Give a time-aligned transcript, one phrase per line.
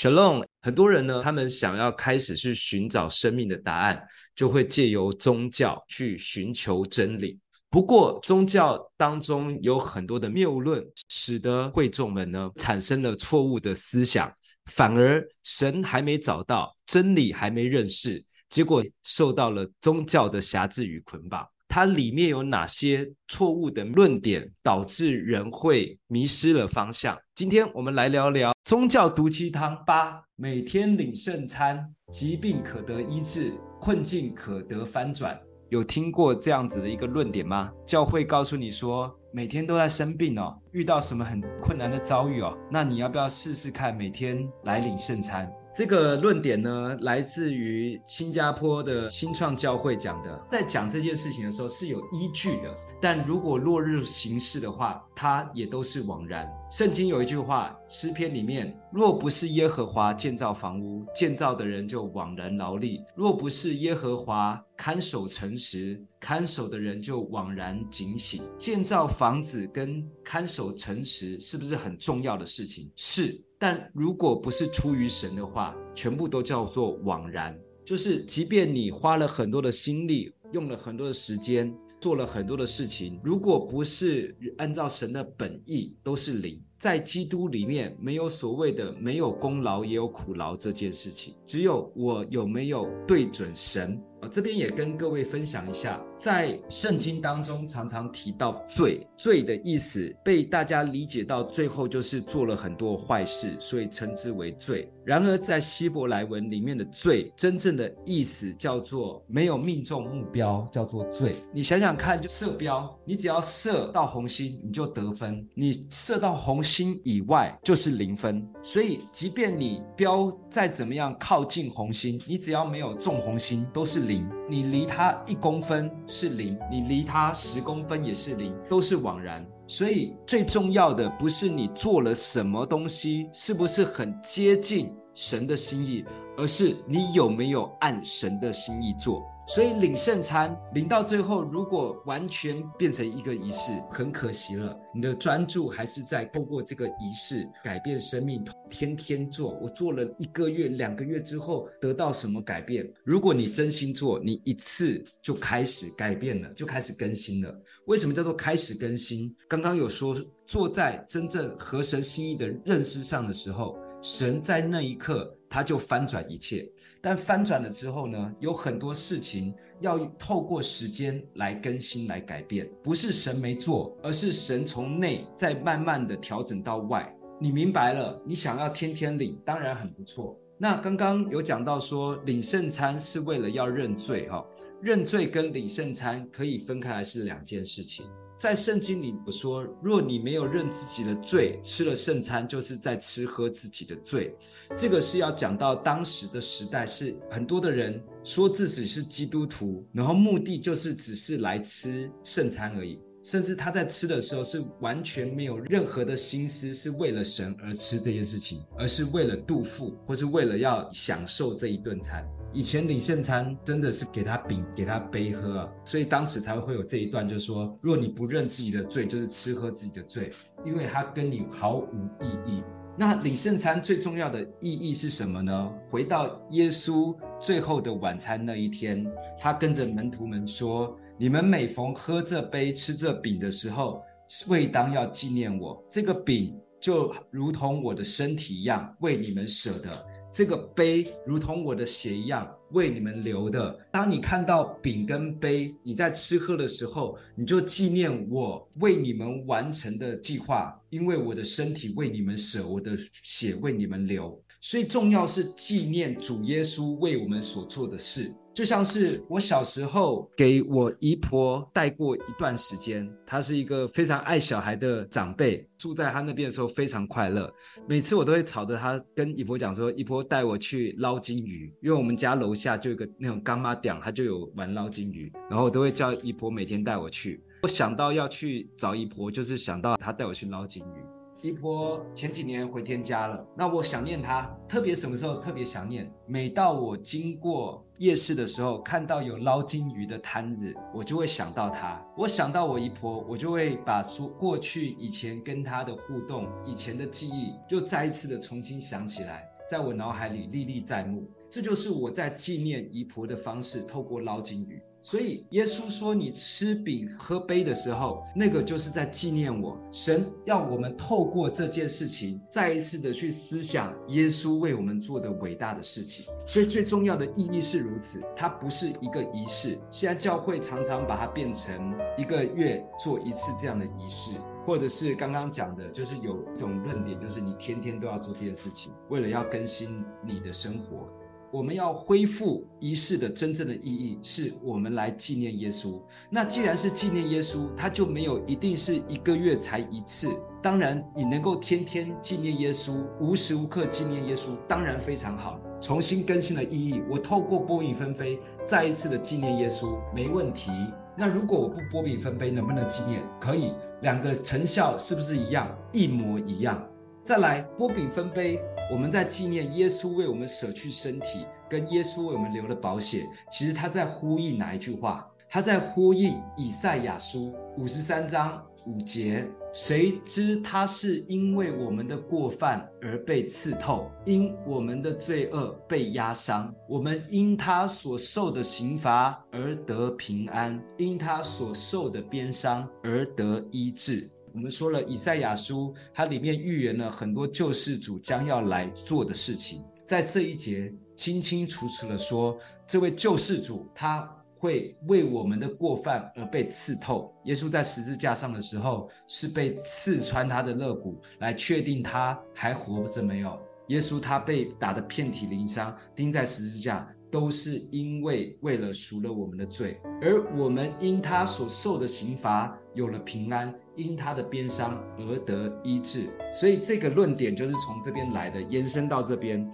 [0.00, 4.00] Shalom，很多人呢，他们想要开始去寻找生命的答案，
[4.32, 7.36] 就会借由宗教去寻求真理。
[7.68, 14.32] 不过，宗教当中有很多的谬论，使得会众们呢产生了错误的思想，
[14.66, 21.44] 反而神还没找到，真理还没认识，结果受到了宗教的辖制与捆绑。
[21.78, 27.16] 它里面有哪些错误的论点，导致人会迷失了方向？
[27.36, 35.40] 今天我们来聊聊宗教毒鸡汤八：每天领圣餐，疾病可得医治，困境可得翻转。
[35.68, 37.70] 有听过这样子的一个论点吗？
[37.86, 45.48] 教会告诉你说，每天都在生病哦，遇到什么很困难的遭遇哦，那你要不要试试看每天来领圣餐？
[45.78, 56.50] 这个论点呢，来自于新加坡的新创教会讲的，在讲这件事情的时候是有依据的，但如果落日行事的话，它也都是枉然。
[56.68, 68.42] 圣经有一句话，诗篇里面，若不是耶和华建造房屋，建造的人就枉然劳力；若不是耶和华看守城池，看守的人就枉然警醒。
[68.58, 72.90] 建造房子跟看守城池是不是很重要的事情？
[72.94, 73.42] 是。
[73.58, 77.58] 但如果不是出于神的话，全部都叫做枉然。
[77.84, 86.62] 就是，即便你花了很多的心力，用了很多的时间，做了很多的事情，如果不是按照神的本意，都是零。
[86.78, 94.00] 在基督里面，没有所谓的没有功劳也有苦劳这件事情，只有我有没有对准神。
[94.20, 104.92] 啊，这边也跟各位分享一下，在圣经当中常常提到罪，罪的意思被大家理解到最后就是做了很多坏事，所以称之为罪。
[105.04, 111.36] 然而在希伯来文里面的罪，真正的意思叫做没有命中目标，叫做罪。
[111.54, 118.44] 你想想看，就射标，你只要射到红心，你就得分；你射到红心以外，就是零分。
[118.62, 123.98] 所以，即便你标再怎么样靠近红心，你只要没有中红心，都是。
[124.08, 129.46] 零，你离它一公分是零，你离它十公分也是零，都是枉然。
[129.66, 136.04] 所以最重要的不是你做了什么东西，是不是很接近神的心意，
[136.36, 139.22] 而是你有没有按神的心意做。
[139.48, 144.78] 所以领圣餐领到最后，如果完全变成一个仪式，很可惜了。
[144.94, 149.58] 你的专注还是在透过这个仪式改变生命，天天做。
[149.62, 152.86] 我做了一个月、两个月之后，得到什么改变？
[153.04, 157.50] 如果你真心做，你一次就开始改变了，就开始更新了。
[157.86, 159.34] 为什么叫做开始更新？
[159.48, 160.14] 刚刚有说，
[160.46, 165.34] 坐在真正合神心意的认识上的时候，神在那一刻。
[165.48, 166.70] 他就翻转一切，
[167.00, 177.10] 但翻转了之后呢，有很多事情要透过时间来更新、来改变，不是神没做，而是神从内再慢慢的调整到外。
[177.40, 178.20] 你明白了？
[178.26, 180.36] 你想要天天领，当然很不错。
[180.58, 184.44] 那刚刚有讲到说，领圣餐是为了要认罪，哈，
[184.82, 188.04] 认罪跟领圣餐可以分开来是两件事情。
[188.38, 194.32] 在圣经里我说，若你没有认自己的罪，吃了圣餐就是在吃喝自己的罪。
[194.76, 212.24] 这个是要讲到当时的时代，是很多的人说自己是基督徒，然后目的就是只是来吃圣餐而已，甚至他在吃的时候是完全没有任何的心思是为了神而吃这件事情，而是为了肚腹，或是为了要享受这一顿餐。
[212.54, 220.32] 以前领圣餐真的是给他饼，给他杯喝啊，所以当时才会有这一段，就是说，若你不认自己的罪，就是吃喝自己的罪，
[220.64, 222.62] 因为他跟你毫无意义。
[222.96, 225.74] 那领圣餐最重要的意义是什么呢？
[225.90, 229.06] 回到耶稣最后的晚餐那一天，
[229.38, 234.02] 他跟着门徒们说：“你们每逢喝这杯、吃这饼的时候，
[234.48, 235.80] 为当要纪念我。
[235.88, 239.90] 这个饼就如同我的身体一样，为你们舍的。”
[240.30, 243.76] 这个杯如同我的血一样为你们流的。
[243.90, 254.40] 当你看到饼跟杯，你在吃喝的时候，你就纪念我为你们完成的计划，因为我的身体为你们舍，我的血为你们流。
[254.60, 258.32] 所以重要是纪念主耶稣为我们所做的事。
[258.54, 267.48] 就像是我小时候给我姨婆带过一段时间，她是一个非常爱小孩的长辈，住在她那边的时候非常快乐。
[267.86, 277.40] 每次我都会吵着她跟姨婆讲说：“姨婆带我去捞金鱼，因为我们家楼下就有个那种干妈店，她就有玩捞金鱼，然后我都会叫姨婆每天带我去。
[277.62, 280.98] 我想到要去找姨婆，就是想到她带我去捞金鱼。”
[281.40, 286.12] 姨婆前几年回天家了，那我想念她，特别什么时候特别想念？
[286.26, 292.04] 每到我经过夜市的时候，看到有捞金鱼的摊子，我就会想到她。
[292.16, 299.48] 我想到我姨婆，我就会把说过去以前跟她的互动、以前的记忆，就再一次的重新想起来。
[299.70, 301.22] 在我脑海里历历在目。
[301.50, 304.80] 这就是我在纪念姨婆的方式，透过捞金鱼。
[305.00, 309.78] 所以耶稣说：“你吃饼喝杯的时候，那个就是在纪念我。
[309.92, 316.26] 神要我们透过这件事情，再一次的去思想耶稣为我们做的伟大的事情。
[316.44, 319.78] 所以最重要的意义是如此，它不是一个仪式。
[319.88, 331.08] 现在教会常常把它变成一个月做一次这样的仪式，或者是刚刚讲的，就是有一种论点，就是你天天都要做这件事情，为了要更新你的生活。”
[331.50, 336.00] 我们要恢复仪式的真正的意义，是我们来纪念耶稣。
[336.28, 340.28] 那既然是纪念耶稣，它就没有一定是一个月才一次。
[340.62, 345.58] 当然，你能够天天纪念耶稣，无时无刻纪念耶稣，当然非常好。
[345.80, 350.70] 重新更新了意义，我透过波饼分杯，再一次的纪念耶稣，没问题。
[351.16, 353.22] 那如果我不波饼分杯，能不能纪念？
[353.40, 353.72] 可以，
[354.02, 355.74] 两个成效是不是一样？
[355.92, 356.84] 一模一样。
[357.22, 363.26] 再来波饼分杯，我们在纪念耶稣为我们舍去身体，跟耶稣为我们留了保险。
[363.50, 365.30] 其实他在呼应哪一句话？
[365.50, 376.74] 他在呼应以赛亚书五十三章五节：谁知他是因为我们的过犯而被刺透，因我们的罪恶被压伤。
[376.88, 384.30] 我们因他所受的刑罚而得平安，因他所受的鞭伤而得医治。
[384.54, 397.34] 我们说了，以赛亚书它里面预言了很多救世主将要来做的事情，在这一节清清楚楚的说，这位救世主他会为我们的过犯而被刺透。
[397.44, 403.58] 耶稣在十字架上的时候是被刺穿他的肋骨，来确定他还活着没有。
[403.88, 407.08] 耶稣他被打得遍体鳞伤，钉在十字架。
[407.30, 416.28] 都是因为为了赎了我们的罪，而我们因他所受的刑罚有了平安，因他的鞭伤而得医治。
[416.52, 419.70] 所以这个论点就是从这边来的，延伸到这边。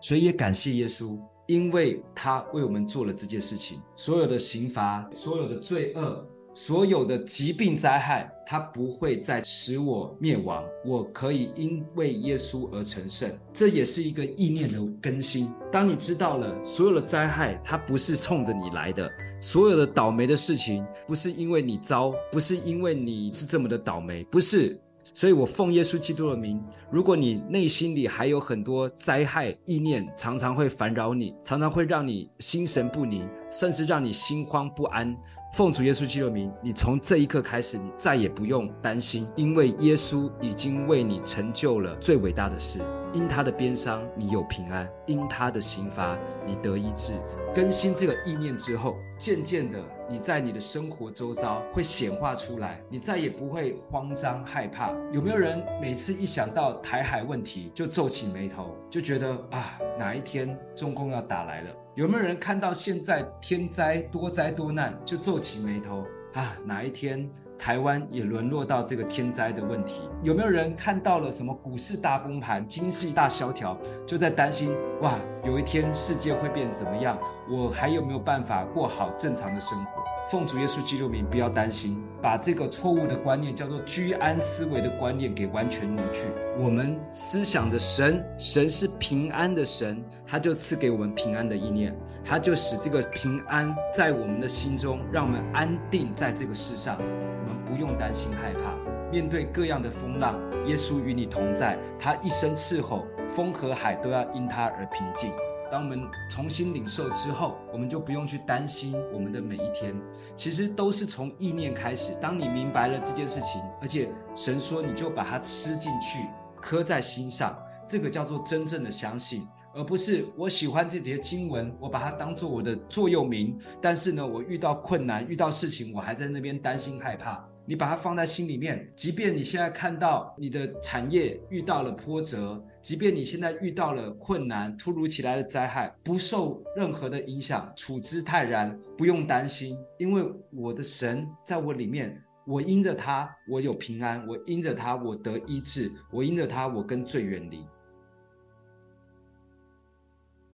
[0.00, 6.26] 所以也感谢耶稣，因为他为我们做了这件事情，所有的刑罚，所有的罪恶。
[6.54, 10.64] 所有的疾病灾害，它不会再使我灭亡。
[10.84, 15.52] 我可以因为耶稣而成圣，这也是一个意念的更新。
[15.72, 19.08] 当你知道了所有的灾害，它不是冲着你来的；
[19.42, 24.78] 所有的倒霉的事情，不是因为你糟，不是因为你是这么的倒霉，不是。
[25.12, 26.58] 所以我奉耶稣基督的名，
[26.90, 35.14] 如果你内心里还有很多灾害意念，常常会烦扰你，常常会让你心神不宁，甚至让你心慌不安。
[35.54, 42.80] 奉主耶稣基督名，你从这一刻开始，你再也不用担心，因为耶稣已经为你成就了最伟大的事。
[43.14, 47.12] 因他的鞭伤，你有平安；因他的刑罚，你得医治。
[47.54, 49.80] 更新这个意念之后，渐渐的，
[50.10, 54.90] 你在你的生活周遭会显化出来，你再也不会慌张害怕。
[55.12, 61.70] 有没有人每次一想到台海问题就皱起眉头，就觉得啊，哪一天中共要打来了？
[61.94, 67.30] 有没有人看到现在天灾多灾多难就皱起眉头啊，哪一天？
[67.58, 75.14] 台湾也沦落到这个天灾的问题，有没有人看到了什么股市大崩盘、经济大萧条，就在担心哇，
[75.44, 77.18] 有一天世界会变怎么样？
[77.48, 80.02] 我还有没有办法过好正常的生活？
[80.30, 86.28] 奉主耶稣基督名，不要担心，把这个错误的观念叫做居安思危的观念给完全挪去。
[86.56, 98.74] 我们思想的神，神是平安的神，他就赐给我们平安的意念，他就使这个平安在我们的心中，让我们安定在这个世上，我们不用担心害怕。
[99.12, 105.30] 面对各样的风浪，耶稣与你同在，他一声斥候，风和海都要因他而平静。
[105.70, 109.94] 当我们重新领受之后，我们就不用去担心我们的每一天，
[110.36, 112.12] 其实都是从意念开始。
[112.20, 116.20] 当你明白了这件事情，而且神说你就把它吃进去，
[116.60, 123.58] 刻在心上，这个叫做真正的相信，而不是我喜欢这节经文，我把它当做我的座右铭。
[123.80, 127.44] 但是呢，我遇到困难、遇到事情，我还在那边担心害怕。
[127.66, 140.22] 你把它放在心里面，即便你现在看到你的产业遇到了波折，即便你现在遇到了困难、突如其来的灾害，不受任何的影响，处之泰然，不用担心，因为
[140.52, 147.64] 我的神在我里面，我因着他，我有平安；我因着他，我得医治；我因着他，我跟罪远离。